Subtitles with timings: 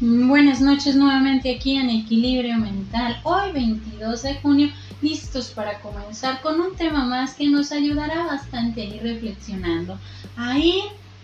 [0.00, 3.20] Buenas noches nuevamente aquí en Equilibrio Mental.
[3.24, 4.68] Hoy 22 de junio,
[5.02, 9.98] listos para comenzar con un tema más que nos ayudará bastante a ir reflexionando,
[10.36, 10.54] a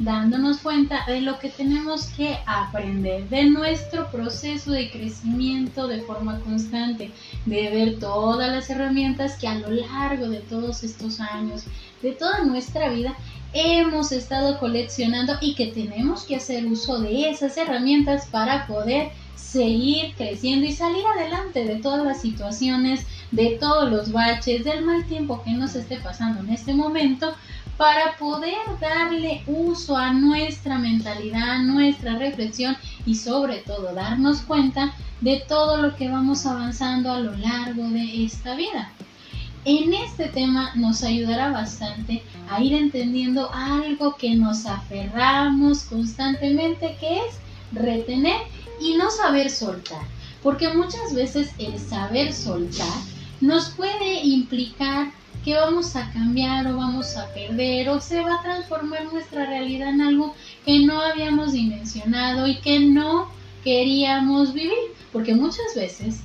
[0.00, 6.40] dándonos cuenta de lo que tenemos que aprender, de nuestro proceso de crecimiento de forma
[6.40, 7.12] constante,
[7.46, 11.64] de ver todas las herramientas que a lo largo de todos estos años,
[12.02, 13.14] de toda nuestra vida,
[13.54, 20.14] hemos estado coleccionando y que tenemos que hacer uso de esas herramientas para poder seguir
[20.16, 25.42] creciendo y salir adelante de todas las situaciones, de todos los baches, del mal tiempo
[25.44, 27.32] que nos esté pasando en este momento,
[27.76, 32.76] para poder darle uso a nuestra mentalidad, a nuestra reflexión
[33.06, 38.24] y sobre todo darnos cuenta de todo lo que vamos avanzando a lo largo de
[38.24, 38.92] esta vida
[39.64, 47.18] en este tema nos ayudará bastante a ir entendiendo algo que nos aferramos constantemente, que
[47.18, 47.38] es
[47.72, 48.40] retener
[48.80, 50.02] y no saber soltar.
[50.42, 52.98] Porque muchas veces el saber soltar
[53.40, 55.12] nos puede implicar
[55.44, 59.90] que vamos a cambiar o vamos a perder o se va a transformar nuestra realidad
[59.90, 60.34] en algo
[60.64, 63.28] que no habíamos dimensionado y que no
[63.62, 64.94] queríamos vivir.
[65.12, 66.20] Porque muchas veces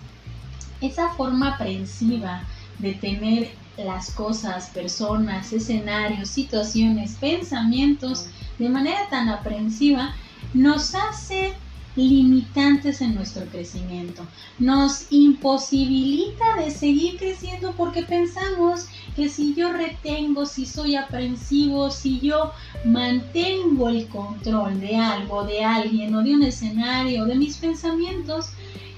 [0.82, 2.44] esa forma aprensiva,
[2.80, 8.28] de tener las cosas, personas, escenarios, situaciones, pensamientos
[8.58, 10.16] de manera tan aprensiva,
[10.54, 11.54] nos hace
[11.96, 14.26] limitantes en nuestro crecimiento.
[14.58, 22.20] Nos imposibilita de seguir creciendo porque pensamos que si yo retengo, si soy aprensivo, si
[22.20, 22.52] yo
[22.86, 28.48] mantengo el control de algo, de alguien o de un escenario, de mis pensamientos,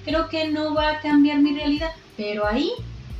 [0.05, 1.91] creo que no va a cambiar mi realidad.
[2.17, 2.71] Pero ahí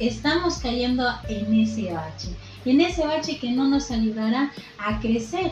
[0.07, 2.29] estamos cayendo en ese bache,
[2.65, 5.51] en ese bache que no nos ayudará a crecer.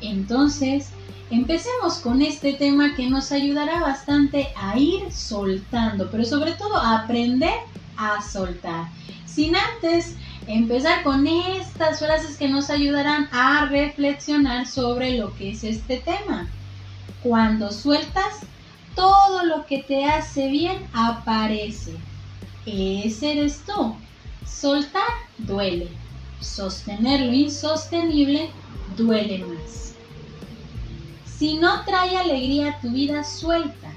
[0.00, 0.90] Entonces,
[1.30, 7.00] empecemos con este tema que nos ayudará bastante a ir soltando, pero sobre todo a
[7.00, 7.54] aprender
[7.96, 8.88] a soltar.
[9.24, 10.14] Sin antes
[10.46, 16.48] empezar con estas frases que nos ayudarán a reflexionar sobre lo que es este tema.
[17.22, 18.40] Cuando sueltas,
[18.94, 21.96] todo lo que te hace bien aparece.
[22.66, 23.94] Ese eres tú.
[24.44, 25.88] Soltar duele.
[26.40, 28.50] Sostener lo insostenible
[28.96, 29.94] duele más.
[31.24, 33.92] Si no trae alegría a tu vida, suelta.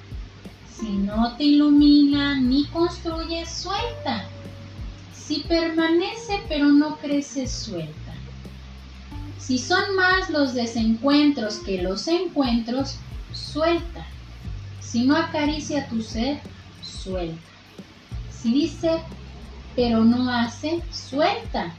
[0.69, 4.29] Si no te ilumina ni construye, suelta.
[5.11, 8.13] Si permanece pero no crece, suelta.
[9.37, 12.97] Si son más los desencuentros que los encuentros,
[13.33, 14.05] suelta.
[14.79, 16.39] Si no acaricia tu ser,
[16.83, 17.58] suelta.
[18.41, 19.01] Si dice
[19.75, 21.73] pero no hace, suelta.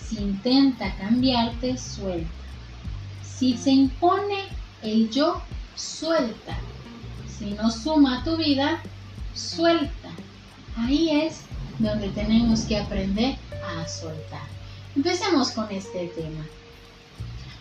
[0.00, 2.30] Si intenta cambiarte, suelta.
[3.22, 4.44] Si se impone
[4.82, 5.42] el yo,
[5.74, 6.56] suelta.
[7.26, 8.80] Si no suma tu vida,
[9.34, 10.10] suelta.
[10.78, 11.42] Ahí es
[11.78, 13.36] donde tenemos que aprender
[13.76, 14.42] a soltar.
[14.96, 16.46] Empecemos con este tema.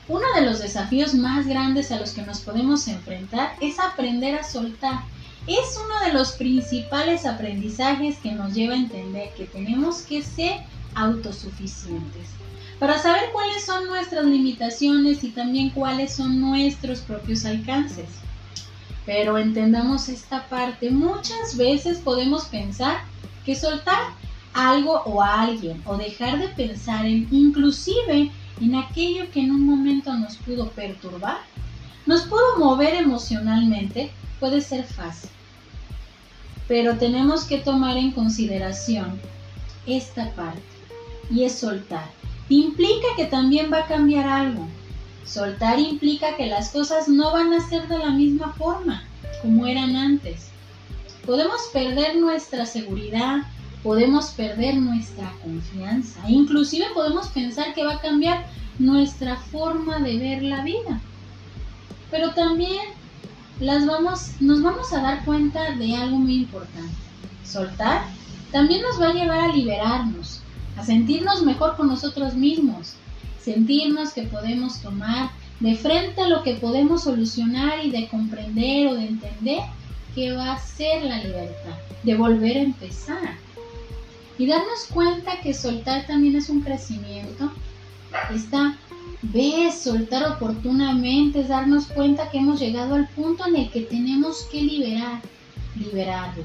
[0.08, 4.44] Uno de los desafíos más grandes a los que nos podemos enfrentar es aprender a
[4.44, 5.02] soltar
[5.48, 10.62] es uno de los principales aprendizajes que nos lleva a entender que tenemos que ser
[10.96, 12.28] autosuficientes
[12.82, 18.08] para saber cuáles son nuestras limitaciones y también cuáles son nuestros propios alcances.
[19.06, 23.04] Pero entendamos esta parte, muchas veces podemos pensar
[23.46, 24.00] que soltar
[24.54, 29.64] algo o a alguien o dejar de pensar en inclusive en aquello que en un
[29.64, 31.38] momento nos pudo perturbar,
[32.06, 35.30] nos pudo mover emocionalmente, puede ser fácil.
[36.68, 39.20] Pero tenemos que tomar en consideración
[39.86, 40.62] esta parte
[41.30, 42.06] y es soltar.
[42.50, 44.68] Implica que también va a cambiar algo.
[45.26, 49.04] Soltar implica que las cosas no van a ser de la misma forma
[49.42, 50.50] como eran antes.
[51.26, 53.44] Podemos perder nuestra seguridad,
[53.84, 58.46] podemos perder nuestra confianza, inclusive podemos pensar que va a cambiar
[58.80, 61.02] nuestra forma de ver la vida.
[62.12, 62.84] Pero también
[63.60, 66.94] las vamos, nos vamos a dar cuenta de algo muy importante.
[67.46, 68.04] Soltar
[68.52, 70.42] también nos va a llevar a liberarnos,
[70.78, 72.96] a sentirnos mejor con nosotros mismos,
[73.42, 75.32] sentirnos que podemos tomar
[75.62, 79.60] de frente a lo que podemos solucionar y de comprender o de entender
[80.14, 83.38] que va a ser la libertad, de volver a empezar.
[84.38, 87.52] Y darnos cuenta que soltar también es un crecimiento,
[88.34, 88.78] está
[89.24, 94.48] Ves, soltar oportunamente es darnos cuenta que hemos llegado al punto en el que tenemos
[94.52, 95.22] que liberar,
[95.76, 96.44] liberarlo.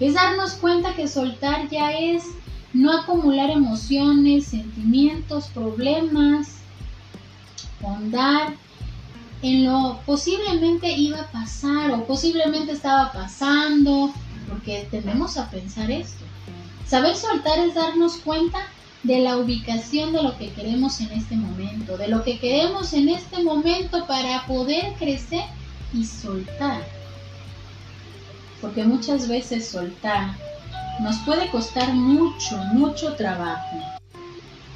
[0.00, 2.24] Es darnos cuenta que soltar ya es
[2.72, 6.56] no acumular emociones, sentimientos, problemas,
[7.80, 8.48] bondad
[9.42, 14.12] en lo posiblemente iba a pasar o posiblemente estaba pasando,
[14.48, 16.24] porque tendemos a pensar esto.
[16.88, 18.58] Saber soltar es darnos cuenta
[19.02, 23.08] de la ubicación de lo que queremos en este momento, de lo que queremos en
[23.08, 25.44] este momento para poder crecer
[25.92, 26.82] y soltar.
[28.60, 30.36] Porque muchas veces soltar
[31.00, 33.78] nos puede costar mucho, mucho trabajo.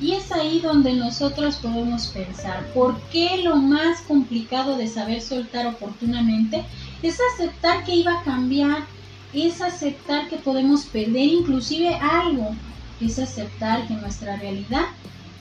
[0.01, 5.67] Y es ahí donde nosotros podemos pensar, ¿por qué lo más complicado de saber soltar
[5.67, 6.65] oportunamente
[7.03, 8.85] es aceptar que iba a cambiar,
[9.33, 12.55] es aceptar que podemos perder inclusive algo,
[13.01, 14.87] es aceptar que nuestra realidad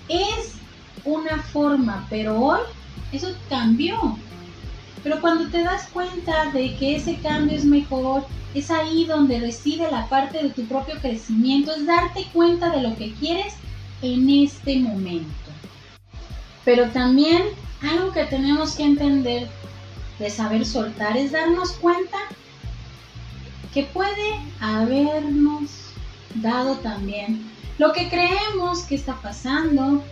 [0.08, 0.54] es
[1.04, 2.60] una forma, pero hoy
[3.12, 4.18] eso cambió.
[5.04, 9.90] Pero cuando te das cuenta de que ese cambio es mejor, es ahí donde reside
[9.90, 13.54] la parte de tu propio crecimiento, es darte cuenta de lo que quieres
[14.02, 15.32] en este momento.
[16.64, 17.42] Pero también
[17.82, 19.48] algo que tenemos que entender
[20.20, 22.18] de saber soltar es darnos cuenta
[23.74, 25.91] que puede habernos
[26.36, 30.04] dado también lo que creemos que está pasando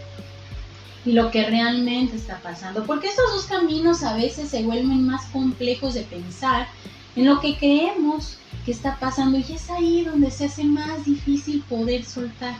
[1.05, 2.85] y lo que realmente está pasando.
[2.85, 6.67] Porque estos dos caminos a veces se vuelven más complejos de pensar
[7.15, 11.63] en lo que creemos que está pasando y es ahí donde se hace más difícil
[11.69, 12.55] poder soltar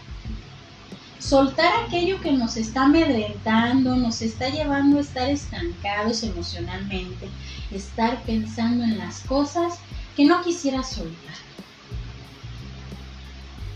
[1.20, 7.28] soltar aquello que nos está amedrentando, nos está llevando a estar estancados emocionalmente,
[7.72, 9.80] estar pensando en las cosas
[10.16, 11.36] que no quisiera soltar.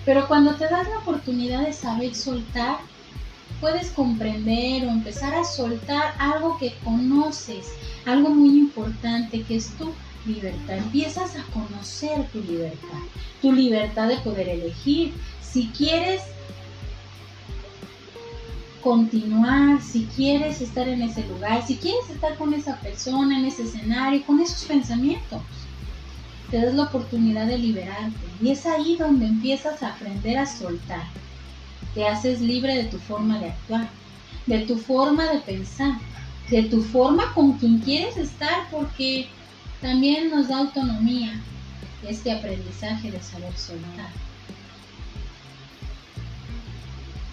[0.06, 2.80] Pero cuando te das la oportunidad de saber soltar,
[3.62, 7.66] puedes comprender o empezar a soltar algo que conoces,
[8.06, 9.94] algo muy importante que es tu
[10.26, 10.78] libertad.
[10.78, 13.00] Empiezas a conocer tu libertad,
[13.42, 15.14] tu libertad de poder elegir.
[15.42, 16.22] Si quieres
[18.82, 23.64] continuar, si quieres estar en ese lugar, si quieres estar con esa persona, en ese
[23.64, 25.42] escenario, con esos pensamientos.
[26.54, 31.02] Te das la oportunidad de liberarte y es ahí donde empiezas a aprender a soltar.
[31.96, 33.90] Te haces libre de tu forma de actuar,
[34.46, 35.94] de tu forma de pensar,
[36.52, 39.30] de tu forma con quien quieres estar porque
[39.82, 41.42] también nos da autonomía
[42.08, 44.12] este aprendizaje de saber soltar.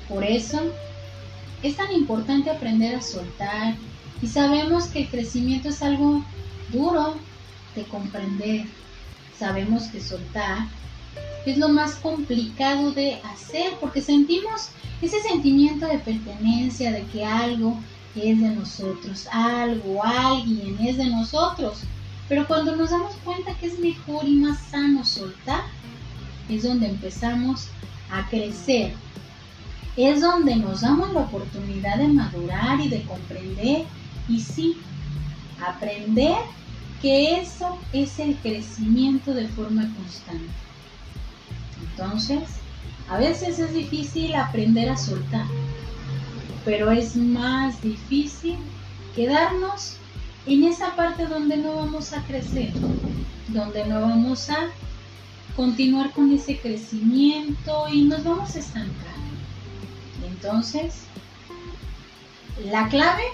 [0.08, 0.62] Por eso
[1.62, 3.74] es tan importante aprender a soltar
[4.22, 6.24] y sabemos que el crecimiento es algo
[6.72, 7.16] duro
[7.76, 8.80] de comprender.
[9.40, 10.68] Sabemos que soltar
[11.44, 14.68] es lo más complicado de hacer porque sentimos
[15.02, 17.76] ese sentimiento de pertenencia, de que algo
[18.14, 21.80] es de nosotros, algo, alguien es de nosotros.
[22.28, 25.62] Pero cuando nos damos cuenta que es mejor y más sano soltar,
[26.48, 27.66] es donde empezamos
[28.12, 28.92] a crecer
[29.96, 33.84] es donde nos damos la oportunidad de madurar y de comprender
[34.28, 34.76] y sí,
[35.66, 36.36] aprender
[37.00, 40.52] que eso es el crecimiento de forma constante.
[41.90, 42.42] Entonces,
[43.08, 45.46] a veces es difícil aprender a soltar,
[46.64, 48.56] pero es más difícil
[49.14, 49.96] quedarnos
[50.46, 52.72] en esa parte donde no vamos a crecer,
[53.48, 54.68] donde no vamos a
[55.56, 59.20] continuar con ese crecimiento y nos vamos a estancar.
[60.24, 61.02] Entonces,
[62.64, 63.24] la clave,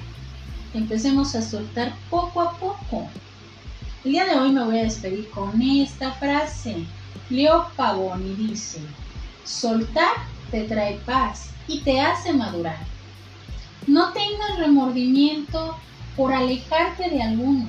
[0.74, 3.08] empecemos a soltar poco a poco.
[4.06, 6.86] El día de hoy me voy a despedir con esta frase.
[7.28, 8.78] Leo Pavoni dice,
[9.44, 10.14] soltar
[10.52, 12.78] te trae paz y te hace madurar.
[13.88, 15.76] No tengas remordimiento
[16.16, 17.68] por alejarte de algunos,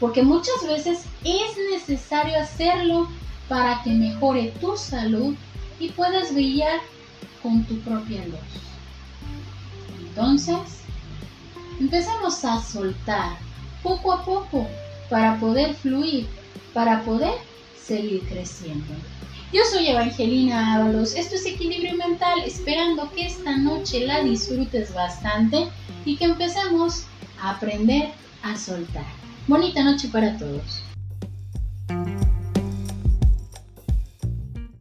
[0.00, 3.08] porque muchas veces es necesario hacerlo
[3.48, 5.36] para que mejore tu salud
[5.78, 6.80] y puedas brillar
[7.40, 8.40] con tu propia luz.
[10.08, 10.80] Entonces,
[11.78, 13.36] empezamos a soltar
[13.84, 14.66] poco a poco
[15.08, 16.26] para poder fluir,
[16.72, 17.34] para poder
[17.80, 18.94] seguir creciendo.
[19.52, 25.68] Yo soy Evangelina Ábalos, esto es Equilibrio Mental, esperando que esta noche la disfrutes bastante
[26.04, 27.04] y que empecemos
[27.40, 28.10] a aprender
[28.42, 29.06] a soltar.
[29.46, 30.82] Bonita noche para todos.